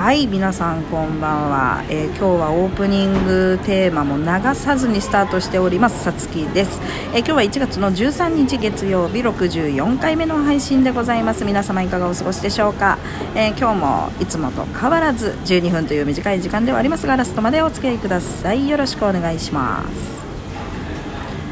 [0.00, 6.02] はい皆さんこんばんは、えー、今日はオープニングテーマも流さずにスタートしております。
[6.02, 6.80] さつきです、
[7.12, 11.44] えー、今日は1月の13日月曜日64回目の配信でございます。
[11.44, 12.96] 皆様いかがお過ごしでしょうか、
[13.34, 18.70] えー、今日もいつもと変わらず12分という短い時間ではありますがラストまでお付き合いください。
[18.70, 19.84] よろしくお願いしま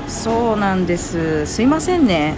[0.06, 0.22] す。
[0.22, 1.44] そうなんです。
[1.44, 2.32] すいませんね。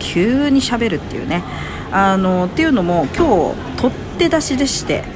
[0.00, 1.44] 急にしゃべるっていうね。
[1.92, 5.14] あのっていうのも今日取って出しでして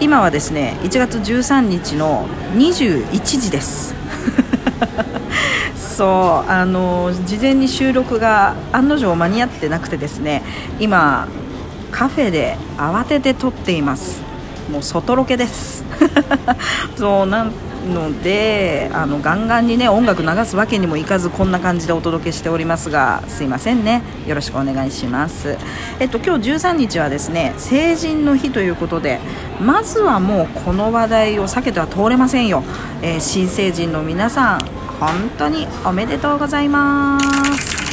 [0.00, 3.94] 今はですね1月13日の21時です。
[5.96, 10.42] そうあの事前に収録が案の定間に合ってなくてですね
[10.78, 11.26] 今
[11.90, 14.22] カフェで慌てて撮っています。
[14.70, 15.84] もう外ロケです。
[16.96, 17.52] そうなん
[17.86, 24.02] のであのガンガンにね音楽流すわけにもいかずこんな感じでお届けしておりますがすいませんね。
[24.26, 25.56] よろしくお願いします。
[26.00, 29.20] えっと今日13日はですね成人の日ということで
[29.60, 32.62] まずはもうこの話題を避けては通れませんよ、
[33.02, 34.60] えー、新成人の皆さん
[35.00, 37.86] 本当におめでとうございます。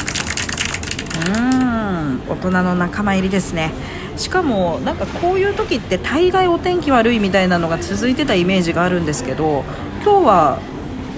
[1.94, 3.72] うん大人の仲間入りですね。
[4.16, 9.64] しかもなんかこういう時って大概お天気悪いみたいなのが続いてたイメージがあるんですけど
[10.04, 10.58] 今日は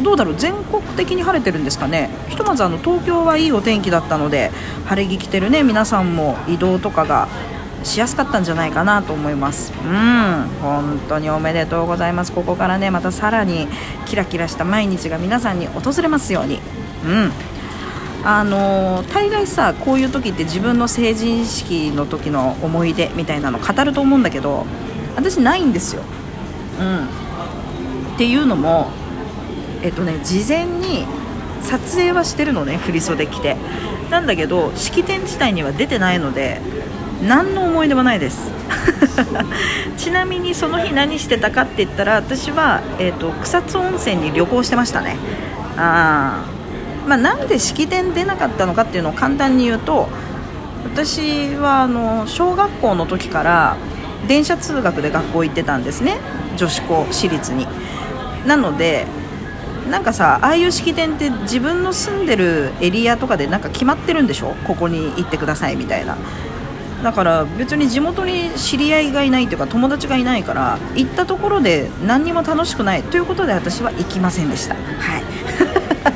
[0.03, 0.35] どうだろう？
[0.37, 2.11] 全国的に晴れてるんですかね？
[2.29, 4.51] ひとまずあの東京はいいお天気だったので
[4.87, 7.29] 晴れ着着てるね皆さんも移動とかが
[7.85, 9.73] しやすかったんじゃないかなと思います。
[9.73, 12.33] うん本当におめでとうございます。
[12.33, 13.69] ここからねまたさらに
[14.07, 16.61] キラキラした毎日が皆さんに訪れますように。
[17.05, 17.31] うん。
[18.29, 24.67] あの大概さこういう時って自分の成人式の時の思い出みたいなの語ると思うんだけど
[25.15, 26.03] 私ないんですよ。
[26.81, 27.07] うん、
[28.15, 28.91] っていうのも
[29.83, 31.07] えっとね事前に
[31.63, 33.57] 撮影はしてるのね振り袖着て。
[34.11, 36.61] なんだけど式典自体には出てないので
[37.27, 38.53] 何の思い出もないです。
[39.99, 45.17] ちなみにその日何してたかって言ったら私は、えーと、と草津温泉に旅行してましたね。
[45.77, 46.45] あ
[47.07, 50.09] まあ、なんで式典出なかったのかっていうのを簡単に言うと
[50.85, 53.77] 私はあの小学校の時から
[54.27, 56.19] 電車通学で学校行ってたんですね。
[56.57, 57.67] 女子校私立に。
[58.47, 59.07] なので
[59.91, 64.57] なんかさああいう式典って自分の住んでるエリアとかでなんか決まってるんでしょ？
[64.67, 66.17] ここに行ってくださいみたいな。
[67.05, 74.75] だから別に地元に知り合いがいないというか友達がいないから行ったところで何にも楽しくないということで私は行きませんでした。
[74.75, 74.83] はい。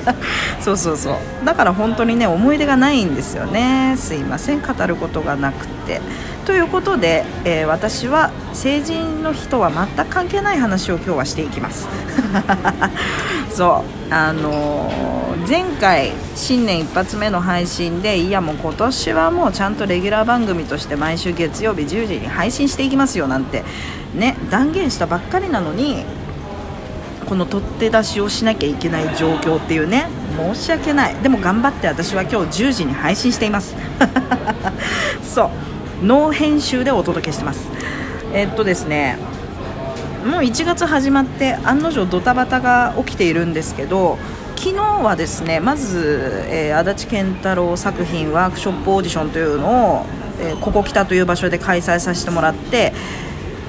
[0.60, 1.14] そうそうそう。
[1.44, 3.94] だから本当にね思い出がないんですよね。
[3.96, 4.60] すいません。
[4.60, 6.00] 語ることがなくて。
[6.46, 11.88] ということで、えー、私は成人の日とは全く関係ない話を今日はしていきます。
[13.50, 14.12] そう。
[14.12, 23.62] あのー、前回新年一発目の配信でいやもう今年はもうちゃんとレギュラー番組として毎週月曜日10時に配信していきますよなんて
[24.14, 26.04] ね断言したばっかりなのに
[27.30, 31.14] この取って出しをしなきゃいけない状況っていうね申し訳ない。
[31.22, 33.76] でも頑張って私は今日10時に配信しています。
[35.22, 35.44] そ
[36.02, 36.04] う。
[36.04, 37.68] ノー編集でお届けしてます。
[38.34, 39.16] えっとですね
[40.26, 44.18] もう1月始まって案の定ドタバタが起きているんですけど
[44.56, 50.06] 昨日はですねまず、えー、足立健太郎作品ワークショップオーディションというのを、
[50.40, 52.92] えー、ここ北という場所で開催させてもらって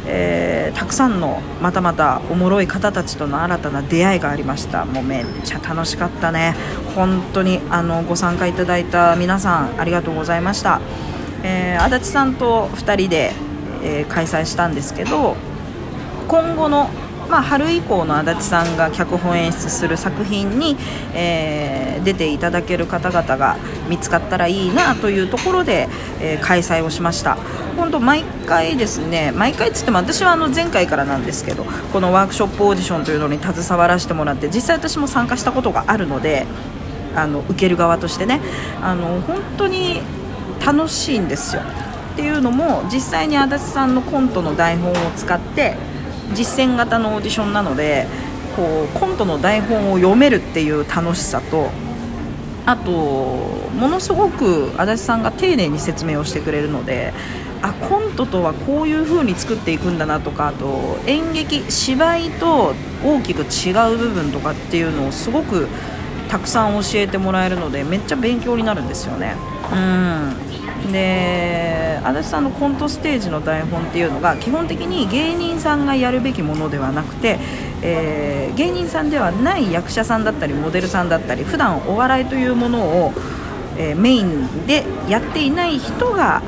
[0.08, 4.86] えー、たくさんのまたまたおもろい方たちとの新たな出会いがありました。
[4.86, 6.56] もうめっちゃ楽しかったね。
[6.96, 10.82] 本当にあのご参加いただいた皆さんありがとうございました、
[11.44, 13.32] えー、足立さんと2人で、
[13.84, 15.36] えー、開催したんですけど
[16.28, 16.90] 今後の
[17.32, 20.76] まあ、春以降の足立さんが脚本演出する作品に、
[21.14, 23.56] えー、出ていただける方々が
[23.88, 25.88] 見つかったらいいなというところで、
[26.20, 27.38] えー、開催をしました。
[27.78, 36.46] 本当毎回ですね毎回つっても私はあの前回からなんですけどこのワークショップオーディションというのに携わらせてもらって実際私も参加したことがあるので
[37.16, 38.42] あの受ける側としてね
[38.82, 40.02] あの本当に
[40.64, 41.62] 楽しいんですよ。
[41.62, 45.78] っていうのも実際に足立さんのコントの台本を使って
[46.34, 48.08] 実践型のオーディションなので
[48.56, 51.70] こうコントの台本を読めるっていう楽しさと
[52.66, 57.14] あとものすごく足立さんが丁寧に説明をしてくれるので
[57.62, 62.74] あコントとはこういう風に作っていくんだなとかあと演劇芝居と
[63.04, 65.68] 大きく違う部分とかっていうのをすごく
[66.30, 69.36] たくさん教えてもらえるのでめっちゃ勉強になるんですよね。
[69.72, 77.40] うんで足立さんのコントステージの台本っていうのが基本的に芸人さんがやるべきものではなくて、
[77.82, 83.14] えー、芸人さんではない役者さんだったりモデルさんだったり普段お笑いというものを、
[83.78, 86.42] えー、メインでやっていない人が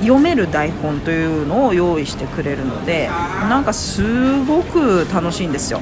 [0.00, 3.08] 読める台本というのを用意してくれるので
[3.48, 5.80] なんかすごく楽しいんですよ。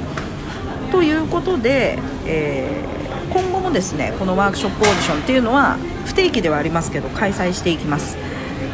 [0.90, 8.16] ということで、えー、今後もですねこのワークショップオーディションっていうのは不定期ではありますけど開催していきます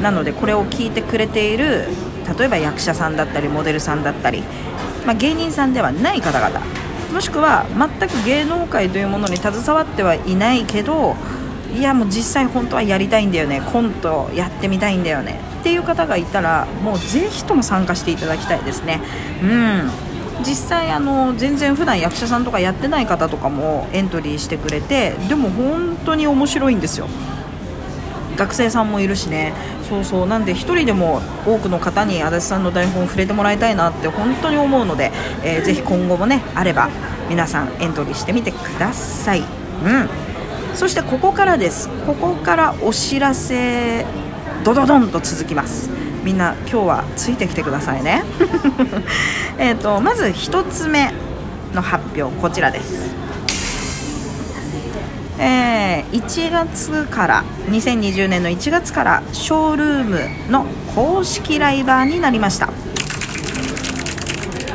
[0.03, 1.87] なのでこれを聞いてくれている
[2.39, 4.43] 例えば役者さんだったりモデルさんだったり、
[5.07, 6.61] まあ、芸人さんではない方々
[7.13, 11.17] もしくは全く芸能界というものに携わってはいないけど
[11.75, 19.01] いやもう実際本当はやりたいんだよねコントやってみたいんだよねっていう方がいたらもうぜひとも参加していただきたいですね。
[19.43, 19.91] うん。
[20.45, 27.09] 実際あの全然普段役者さんとかやってない方とかもエントリーしてくれてでも本当に面白いんですよ。
[28.37, 29.53] 学生さんもいるしね。
[29.89, 30.27] そうそう。
[30.27, 36.89] なんで1人でも多くの方に足立さんの台本を触れてもらいたいなって本当に思うので、えー、ぜひ今後もねあれば
[37.29, 39.41] 皆さんエントリーしてみてください。
[39.41, 39.47] うん。
[40.75, 41.89] そしてここからです。
[42.07, 44.05] ここからお知らせ
[44.65, 45.91] ドドドンと続きます。
[46.25, 48.25] みんな今日はついてきてくださいね。
[49.59, 51.13] えとまず1つ目
[51.75, 53.15] の発表こちらです。
[55.39, 60.65] えー、1月から2020年の1月からショールームの
[60.95, 62.71] 公式ライバーになりました。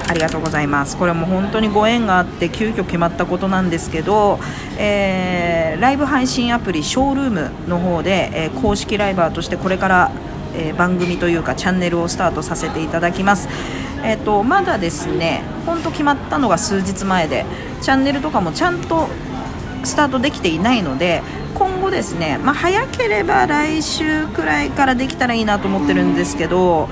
[0.10, 0.98] ありがとうございます。
[0.98, 4.40] これも本当にご縁があって急遽決まったことなんですけど、
[4.78, 10.12] えー、ライブ配信アプリショールームの方で、えー、公式ライバーとしてこれから、
[10.56, 13.48] え、番組というかチャンネルをスタートさせていただきます、
[14.04, 17.46] えーと、まだですね本当決まったのが数日前で
[17.82, 19.10] チャンネルとかもちゃんと
[19.84, 21.22] スタートできていないので
[21.56, 26.90] 今後ですね、まあ、早ければ来週くらいからできたらいいなと思ってるんですけど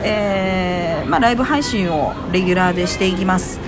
[0.00, 3.58] えー、まあ、ライブ配信をレギュラーでしていきます。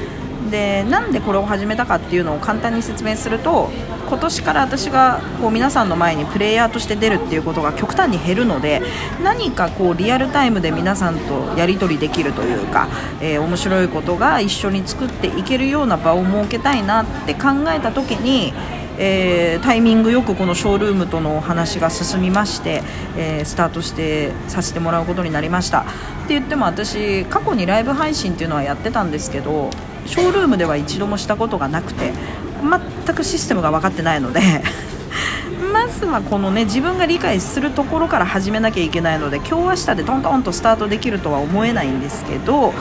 [0.51, 3.71] でなんでこれを始めたかっていうのを簡単に説明すると
[4.09, 8.83] 今年から私がこう皆さんの前にプレイヤーとして出るっていうことが極端に減るので
[9.23, 12.89] 何かこうリアルタイムで皆さんとやり取りできるというか、
[13.21, 18.53] えー、面白いことが一緒に作っていけるような場を設けたいなって考えた時に
[19.03, 22.83] えー、タイミングよくこのショールームとのお話が進みまして、
[23.17, 25.81] えー、スタートしてさせてもらうことになりました。
[25.81, 25.85] っ
[26.29, 29.71] て言っても私過去にライブ配信っていうのはやってたんですけど
[30.07, 32.13] ショールームでは一度もしたことがなくて
[33.05, 34.41] 全くシステムが分かってないので
[35.73, 42.73] まずはこのね自分が理解するところから始めなきゃいけないので今日明日でトントンとスタートできるとは思えないんですけど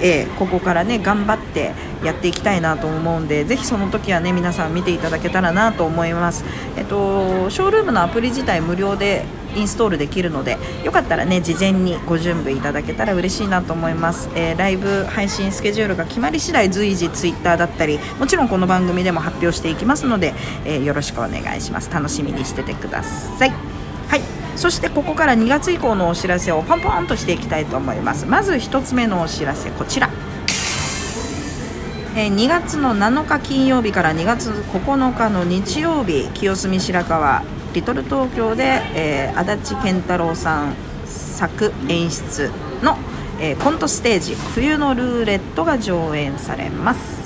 [0.00, 1.72] えー、ここからね頑張って
[2.04, 6.44] やっていきたいなと思うんでぜひその時はね皆さん見ていただけたらなと思います、
[6.76, 9.24] えっと、ショールームのアプリ自体無料で
[9.58, 20.34] インストールできるのでよかったらね事前にご準備いただけたら嬉しいなと思います、えー、ライブ配信スケジュールが決まり次第随時ツイッターだったりもちろんこの番組でも発表していきますので、
[20.64, 21.90] えー、よろしくお願いします。
[21.90, 23.50] 楽しみにしててください。
[23.50, 24.22] はい。
[24.56, 28.26] そしてここから2月以降のお知らせをポンポンとしていきたいと思います。
[28.26, 30.10] まず1つ目のお知らせこちら。
[32.16, 37.42] え2月の7日金曜日から2月9日の日曜日清澄白河
[37.74, 40.74] リトル東京で、えー、足立健太郎さん
[41.04, 42.50] 作演出
[42.82, 42.96] の、
[43.40, 47.17] えー、コントステージ「冬のルーレット」が上演されます。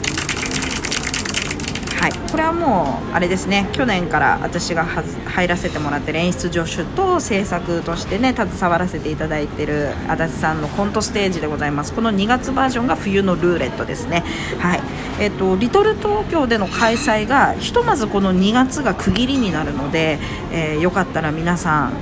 [2.03, 3.69] はい、これはもうあれですね。
[3.73, 11.93] 去年から私が入らせてもらってる演出助手と制作としてね携わらせていただいてる足立さんのコントステージでございます。
[11.93, 14.25] この2月バージョンが冬のルーレットですね。
[14.59, 14.81] はい。
[15.21, 20.19] えっ、とリトル東京での開催がひとまずこの2月が区切りになるので、
[20.51, 21.93] えー、よかったら皆さん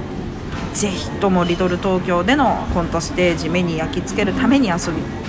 [0.72, 4.76] ぜひともリトル東京でのコントステージ目に焼き付けるために遊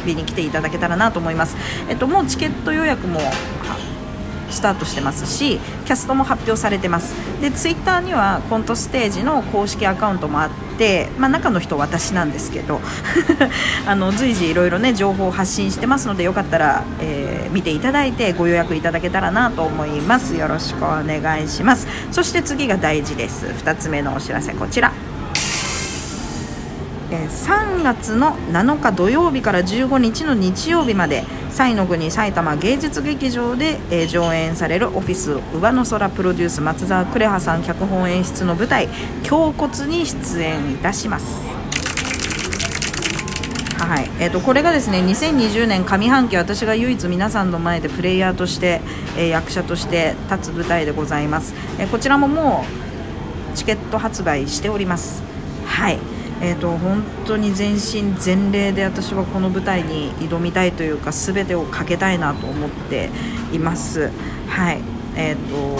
[0.06, 1.58] びに来ていただけたらなと思います。
[1.90, 3.20] えっと、もうチケット予約も
[4.51, 7.13] スタートしてますしキャストも発表されてます。
[7.41, 12.81] でツイッターにはコントステージの公式アカウントもあって、まあ、中の人私なんですけど
[13.86, 20.36] あの随時いろいろね情報を発信してますのでよかったら、えー、見ていただいてご予約いただけたらなと思います。
[20.36, 21.88] よろしくお願いします。
[22.12, 23.46] そして次が大事です。
[23.46, 25.11] 2つ目のお知らせこちら。
[27.18, 38.88] 3月の7日土曜日から15日の日曜日まで西の国埼玉芸術劇場で、え上演されるオフィス上の空プロデュース松沢呉葉さん脚本演出の舞台
[39.30, 41.41] 「胸骨」に出演いたします。
[43.77, 44.10] はい。
[44.20, 48.80] えーと、これがですね2020年上半期私が唯一皆さんの前でプレイヤーとして、
[49.18, 52.63] えー、役者として立つ舞台でございます、えー、こちらもも
[53.53, 55.24] うチケット発売しております。
[55.65, 56.00] はい。
[56.44, 63.10] えーと、本当に全身全霊で私はこの舞台に挑みたいというか全てをかけたいなと思って
[63.54, 64.10] います。
[64.48, 64.80] はい
[65.16, 65.78] えーと、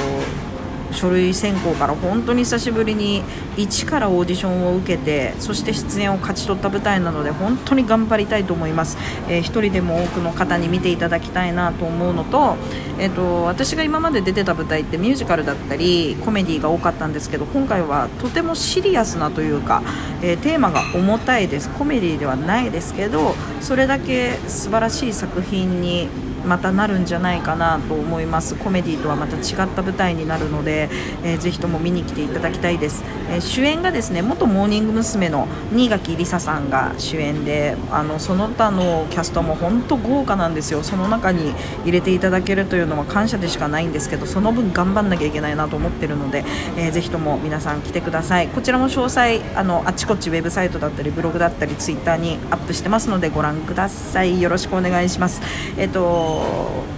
[0.91, 3.24] 書類選考から本当に久しぶりに
[3.57, 12.57] 一からオーディションを受けてそして出演を勝ち取った舞台なので本当に頑張りたいと思います、えー、1人でも多くの方に見ていただきたいなと思うのと,、
[13.00, 19.81] えーと、私が今まで出てた舞台ってミュージカルだったりコメディが多かったんですけど今回はとてもシリアスなというか、
[20.21, 21.69] えー、テーマが重たいです。
[21.69, 26.10] コメディではないですけどそれだけ素晴らしい作品に
[26.45, 28.55] またなるんじゃないかなと思います。
[28.55, 30.89] コメディとはまた違った舞台になるので、
[31.24, 35.31] えー、ぜひとも見に来ていただきたいです、えー、主演がですね元モーニング娘。
[35.31, 40.83] の新垣梨沙さんが主演であのその他のキャストも本当豪華なんですよ。
[40.83, 46.43] その中に入れていただけるというのは感謝でしかないんですけどその分頑張んなきゃいけないなと思ってるので、
[46.77, 48.48] えー、ぜひとも皆さん来てください。
[48.50, 54.41] こちらも詳細あのあちこちウェブサイトだったりブログだったりツイッターにアップしてますのでご覧ください。
[54.41, 55.41] よろしくお願いします。
[55.77, 56.01] えっ、と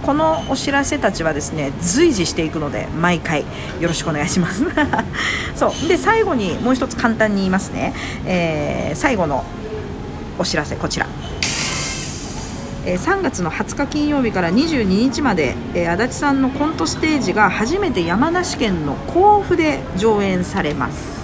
[0.02, 3.40] このお知らせたちはですね随時していくので毎回
[3.80, 4.64] よろしくお願いします。
[5.56, 5.88] そう。
[5.88, 7.94] で最後にもう一つ簡単に言いますね、
[8.26, 9.44] えー、最後の
[10.38, 11.06] お知らせこちら。
[12.86, 21.23] え3月の20日金曜日から22日まで、え足立さんのコントステージが初めて山梨県の甲府で上演されます、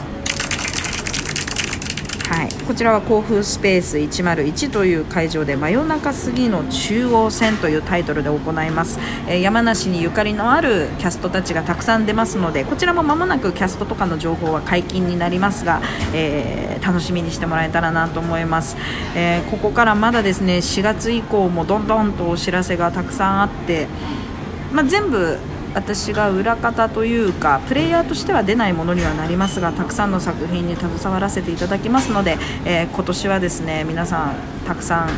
[2.71, 15.83] こちらは甲府スペース101という会場で真夜中過ぎの中央線というタイトルで行います、えー、山梨にゆかりのあるキャストたちがたくさん出ますのでこちらも間もなくキャストとかの情報は解禁になりますが、
[16.15, 18.77] えー、楽しみにしてもらえたらなと思います、
[19.17, 23.89] え、ここからまだですね4月以降もどんどんとお知らせがたくさんあって、
[24.73, 25.41] まあ、全部
[25.75, 34.35] 私が裏方というかプレイヤーとしては出ないものにはなりますがたくさんの作品に携わらせていただきますので、えー、今年はですね皆さん
[34.67, 35.11] たくさん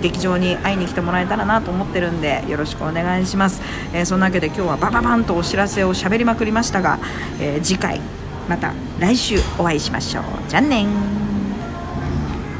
[0.00, 3.60] 劇場に会いに来てもらえたらなと思ってるんでよろしくお願いします、
[3.92, 6.98] えー、そんなわけで今日はバババンとお知らせを喋りまくりましたが、
[7.40, 8.00] えー、次回
[8.48, 10.24] また来週お会いしましょう。
[10.48, 10.86] じゃあね